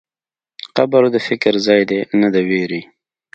[0.75, 2.81] قبر د فکر ځای دی، نه د وېرې.